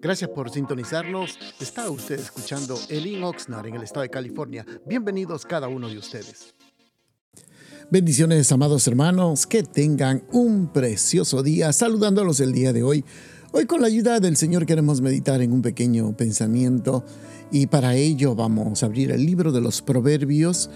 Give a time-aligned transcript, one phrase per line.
[0.00, 1.38] Gracias por sintonizarnos.
[1.60, 4.64] Está usted escuchando Elin Oxnard en el estado de California.
[4.86, 6.54] Bienvenidos cada uno de ustedes.
[7.90, 11.72] Bendiciones, amados hermanos, que tengan un precioso día.
[11.72, 13.04] Saludándolos el día de hoy.
[13.52, 17.04] Hoy con la ayuda del Señor queremos meditar en un pequeño pensamiento
[17.52, 20.70] y para ello vamos a abrir el libro de los Proverbios.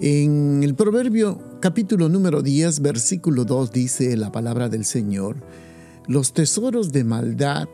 [0.00, 5.36] En el Proverbio capítulo número 10, versículo 2 dice la palabra del Señor,
[6.06, 7.68] los tesoros de maldad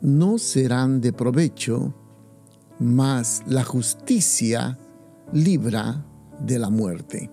[0.00, 1.94] no serán de provecho,
[2.78, 4.78] mas la justicia
[5.32, 6.04] libra
[6.40, 7.30] de la muerte.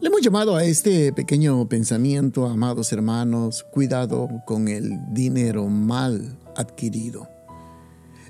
[0.00, 7.28] Le hemos llamado a este pequeño pensamiento, amados hermanos, cuidado con el dinero mal adquirido.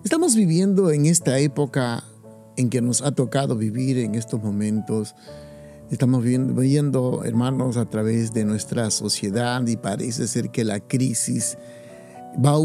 [0.04, 2.04] Estamos viviendo en esta época
[2.56, 5.14] en que nos ha tocado vivir en estos momentos.
[5.90, 11.56] Estamos viendo, viendo, hermanos, a través de nuestra sociedad y parece ser que la crisis
[12.38, 12.58] va,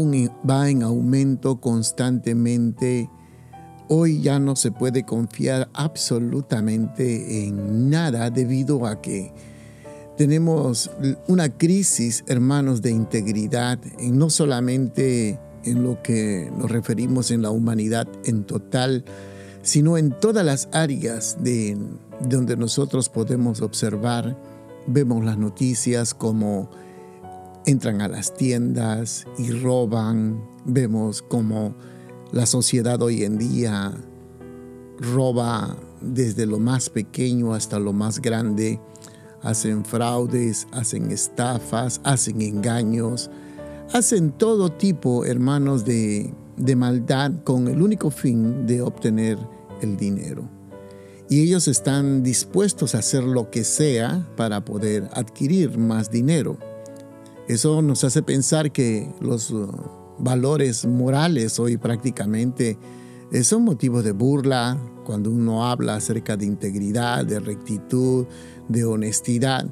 [0.48, 3.10] va en aumento constantemente.
[3.88, 9.32] Hoy ya no se puede confiar absolutamente en nada debido a que
[10.16, 10.90] tenemos
[11.28, 18.06] una crisis, hermanos, de integridad, no solamente en lo que nos referimos en la humanidad
[18.24, 19.04] en total,
[19.62, 21.76] sino en todas las áreas de,
[22.28, 24.36] donde nosotros podemos observar,
[24.86, 26.70] vemos las noticias como
[27.66, 31.74] entran a las tiendas y roban, vemos como
[32.32, 33.92] la sociedad hoy en día
[34.98, 38.80] roba desde lo más pequeño hasta lo más grande,
[39.42, 43.30] hacen fraudes, hacen estafas, hacen engaños,
[43.92, 49.38] hacen todo tipo, hermanos, de, de maldad con el único fin de obtener
[49.82, 50.48] el dinero.
[51.28, 56.58] Y ellos están dispuestos a hacer lo que sea para poder adquirir más dinero.
[57.48, 59.68] Eso nos hace pensar que los uh,
[60.18, 62.78] valores morales hoy prácticamente
[63.32, 68.26] eh, son motivos de burla cuando uno habla acerca de integridad, de rectitud,
[68.68, 69.66] de honestidad.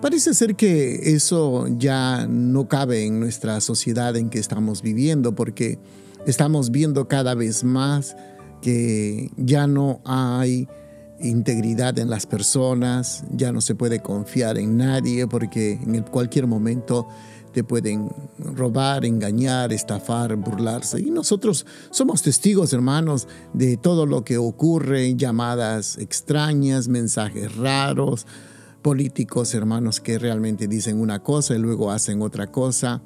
[0.00, 5.78] Parece ser que eso ya no cabe en nuestra sociedad en que estamos viviendo porque
[6.26, 8.16] estamos viendo cada vez más
[8.62, 10.68] que ya no hay
[11.20, 17.08] integridad en las personas, ya no se puede confiar en nadie porque en cualquier momento
[17.52, 18.08] te pueden
[18.38, 21.00] robar, engañar, estafar, burlarse.
[21.00, 28.26] Y nosotros somos testigos, hermanos, de todo lo que ocurre, llamadas extrañas, mensajes raros,
[28.82, 33.02] políticos, hermanos, que realmente dicen una cosa y luego hacen otra cosa.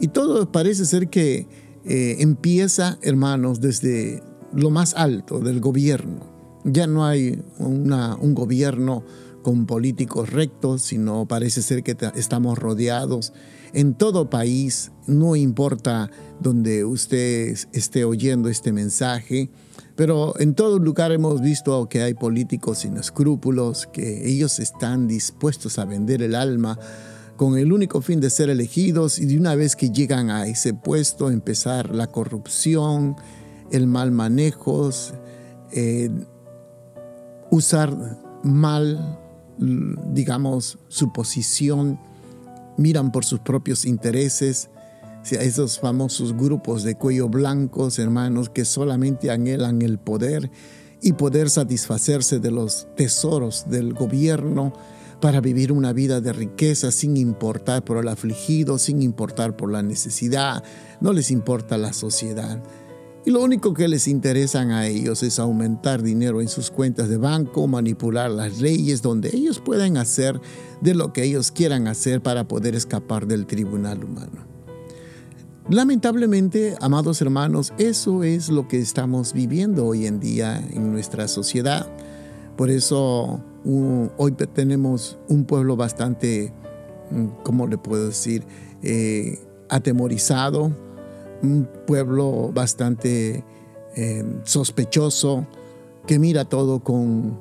[0.00, 1.48] Y todo parece ser que
[1.84, 6.37] eh, empieza, hermanos, desde lo más alto del gobierno.
[6.64, 9.04] Ya no hay un gobierno
[9.42, 13.32] con políticos rectos, sino parece ser que estamos rodeados.
[13.72, 16.10] En todo país, no importa
[16.40, 19.50] donde usted esté oyendo este mensaje,
[19.96, 25.78] pero en todo lugar hemos visto que hay políticos sin escrúpulos, que ellos están dispuestos
[25.78, 26.78] a vender el alma
[27.36, 30.74] con el único fin de ser elegidos y de una vez que llegan a ese
[30.74, 33.16] puesto empezar la corrupción,
[33.70, 34.90] el mal manejo,
[35.72, 36.10] eh,
[37.50, 39.18] usar mal,
[39.58, 41.98] digamos, su posición,
[42.76, 44.70] miran por sus propios intereses,
[45.30, 50.50] esos famosos grupos de cuello blancos, hermanos, que solamente anhelan el poder
[51.02, 54.72] y poder satisfacerse de los tesoros del gobierno
[55.20, 59.82] para vivir una vida de riqueza sin importar por el afligido, sin importar por la
[59.82, 60.62] necesidad,
[61.00, 62.62] no les importa la sociedad.
[63.28, 67.18] Y lo único que les interesan a ellos es aumentar dinero en sus cuentas de
[67.18, 70.40] banco, manipular las leyes donde ellos pueden hacer
[70.80, 74.46] de lo que ellos quieran hacer para poder escapar del tribunal humano.
[75.68, 81.86] Lamentablemente, amados hermanos, eso es lo que estamos viviendo hoy en día en nuestra sociedad.
[82.56, 83.44] Por eso
[84.16, 86.54] hoy tenemos un pueblo bastante,
[87.10, 88.46] mm, ¿cómo le puedo decir?,
[88.82, 90.72] eh, atemorizado,
[91.42, 93.44] un pueblo bastante
[93.94, 95.46] eh, sospechoso,
[96.06, 97.38] que mira todo con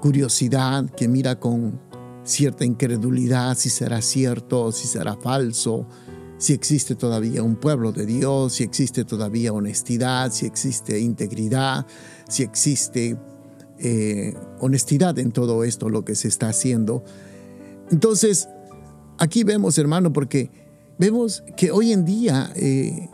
[0.00, 1.80] curiosidad, que mira con
[2.24, 5.86] cierta incredulidad si será cierto, si será falso,
[6.38, 11.86] si existe todavía un pueblo de Dios, si existe todavía honestidad, si existe integridad,
[12.28, 13.18] si existe
[13.78, 17.02] eh, honestidad en todo esto, lo que se está haciendo.
[17.90, 18.48] Entonces,
[19.18, 20.50] aquí vemos, hermano, porque
[20.98, 23.08] vemos que hoy en día eh,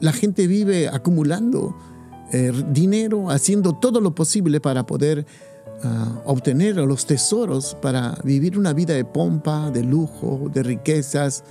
[0.00, 1.76] la gente vive acumulando
[2.32, 5.26] eh, dinero, haciendo todo lo posible para poder
[5.82, 11.44] ah, obtener los tesoros, para vivir una vida de pompa, de lujo, de riquezas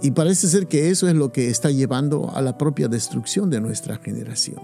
[0.00, 3.60] Y parece ser que eso es lo que está llevando a la propia destrucción de
[3.60, 4.60] nuestra generación.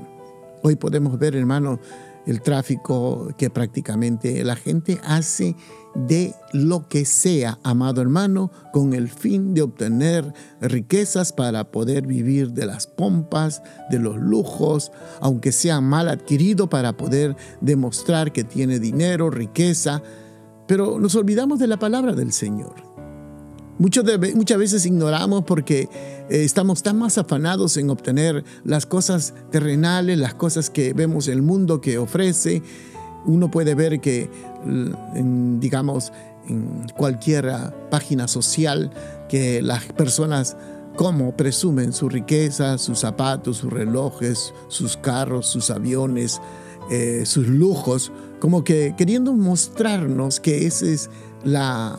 [0.63, 1.79] Hoy podemos ver, hermano,
[2.27, 5.57] el tráfico que prácticamente la gente hace
[5.95, 12.53] de lo que sea, amado hermano, con el fin de obtener riquezas para poder vivir
[12.53, 14.91] de las pompas, de los lujos,
[15.21, 20.03] aunque sea mal adquirido para poder demostrar que tiene dinero, riqueza,
[20.67, 22.94] pero nos olvidamos de la palabra del Señor.
[23.79, 25.89] Muchas veces ignoramos porque
[26.29, 31.43] eh, estamos tan más afanados en obtener las cosas terrenales, las cosas que vemos el
[31.43, 32.63] mundo que ofrece.
[33.27, 34.29] Uno puede ver que,
[35.59, 36.13] digamos,
[36.47, 37.51] en cualquier
[37.91, 38.91] página social,
[39.29, 40.59] que las personas
[40.97, 46.41] como presumen su riqueza, sus zapatos, sus relojes, sus carros, sus aviones,
[46.91, 51.11] eh, sus lujos, como que queriendo mostrarnos que ese es
[51.43, 51.99] la,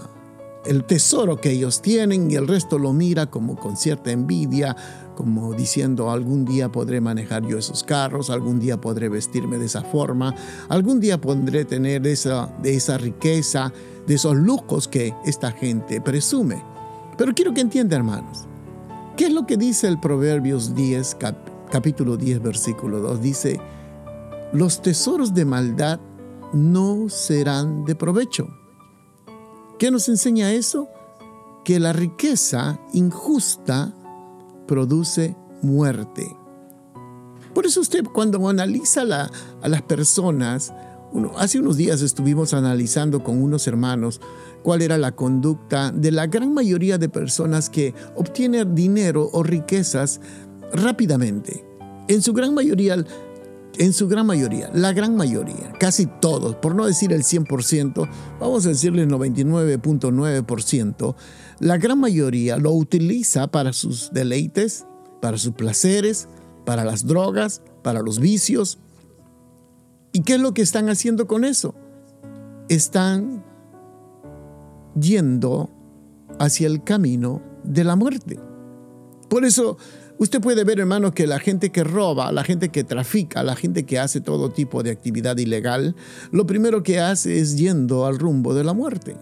[0.66, 4.76] el tesoro que ellos tienen y el resto lo mira como con cierta envidia,
[5.16, 9.82] como diciendo algún día podré manejar yo esos carros, algún día podré vestirme de esa
[9.82, 10.36] forma,
[10.70, 13.72] algún día podré tener esa, de esa riqueza,
[14.08, 16.64] de esos lujos que esta gente presume.
[17.18, 18.46] Pero quiero que entienda, hermanos,
[19.16, 21.18] ¿qué es lo que dice el Proverbios 10,
[21.72, 23.22] capítulo 10, versículo 2?
[23.22, 23.60] Dice,
[24.52, 26.00] los tesoros de maldad
[26.54, 28.65] no serán de provecho.
[29.78, 30.88] ¿Qué nos enseña eso?
[31.66, 33.94] Que la riqueza injusta
[34.68, 36.36] produce muerte.
[37.54, 40.74] Por eso usted cuando analiza a las personas,
[41.38, 44.22] hace unos días estuvimos analizando con unos hermanos
[44.64, 50.22] cuál era la conducta de la gran mayoría de personas que obtienen dinero o riquezas
[50.74, 51.66] rápidamente.
[52.08, 53.04] En su gran mayoría
[53.80, 58.66] en su gran mayoría, la gran mayoría, casi todos, por no decir el 100%, vamos
[58.66, 61.16] a decirle el 99.9%,
[61.60, 64.86] la gran mayoría lo utiliza para sus deleites,
[65.22, 66.28] para sus placeres,
[66.66, 68.80] para las drogas, para los vicios.
[70.12, 71.76] ¿Y qué es lo que están haciendo con eso?
[72.70, 73.44] Están
[75.00, 75.70] yendo
[76.40, 78.40] hacia el camino de la muerte.
[79.30, 79.78] Por eso
[80.18, 83.86] Usted puede ver, hermano, que la gente que roba, la gente que trafica, la gente
[83.86, 85.94] que hace todo tipo de actividad ilegal,
[86.32, 89.18] lo primero que hace es yendo al rumbo de la muerte.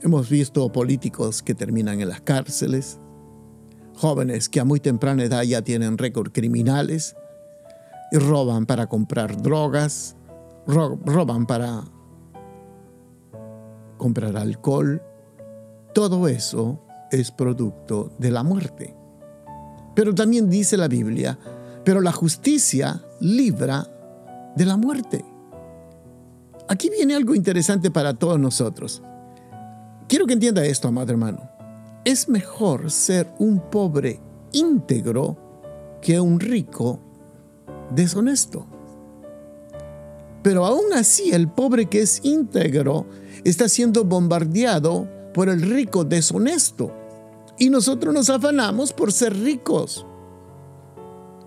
[0.00, 3.00] Hemos visto políticos que terminan en las cárceles,
[3.96, 7.16] jóvenes que a muy temprana edad ya tienen récord criminales
[8.12, 10.16] y roban para comprar drogas,
[10.66, 11.82] roban para
[13.96, 15.02] comprar alcohol.
[15.94, 16.80] Todo eso
[17.10, 19.01] es producto de la muerte.
[19.94, 21.38] Pero también dice la Biblia,
[21.84, 23.86] pero la justicia libra
[24.56, 25.24] de la muerte.
[26.68, 29.02] Aquí viene algo interesante para todos nosotros.
[30.08, 31.50] Quiero que entienda esto, amado hermano.
[32.04, 34.20] Es mejor ser un pobre
[34.52, 35.36] íntegro
[36.00, 37.00] que un rico
[37.94, 38.66] deshonesto.
[40.42, 43.06] Pero aún así el pobre que es íntegro
[43.44, 46.92] está siendo bombardeado por el rico deshonesto.
[47.58, 50.06] Y nosotros nos afanamos por ser ricos.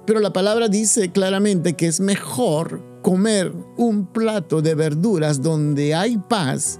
[0.05, 6.17] Pero la palabra dice claramente que es mejor comer un plato de verduras donde hay
[6.17, 6.79] paz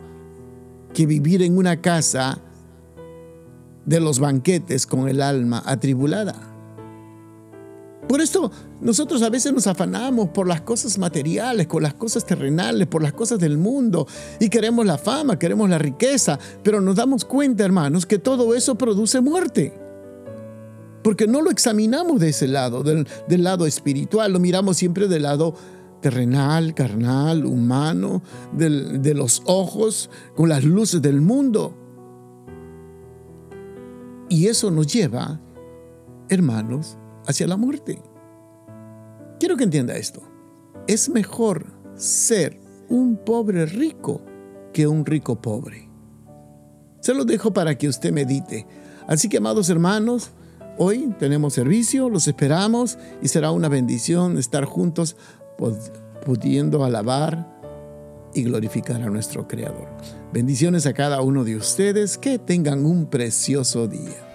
[0.93, 2.39] que vivir en una casa
[3.85, 6.54] de los banquetes con el alma atribulada.
[8.07, 12.87] Por esto nosotros a veces nos afanamos por las cosas materiales, con las cosas terrenales,
[12.87, 14.07] por las cosas del mundo
[14.39, 18.75] y queremos la fama, queremos la riqueza, pero nos damos cuenta, hermanos, que todo eso
[18.75, 19.73] produce muerte.
[21.03, 25.55] Porque no lo examinamos de ese lado, del, lado espiritual, lo miramos siempre del lado
[26.01, 28.21] terrenal, carnal, humano,
[28.53, 31.75] de los ojos, con las luces del mundo.
[34.29, 35.39] Y eso nos lleva,
[36.29, 38.01] hermanos, hacia la muerte.
[39.39, 40.21] Quiero que entienda esto.
[40.87, 41.65] Es mejor
[41.95, 44.21] ser un pobre rico
[44.73, 45.89] que un rico pobre.
[46.99, 48.65] Se lo dejo para que usted medite.
[49.07, 50.31] Así que, amados hermanos,
[50.77, 55.15] hoy tenemos servicio, los esperamos y será una bendición estar juntos
[56.25, 57.55] pudiendo alabar
[58.33, 59.87] y glorificar a nuestro Creador.
[60.33, 64.34] Bendiciones a cada uno de ustedes, que tengan un precioso día.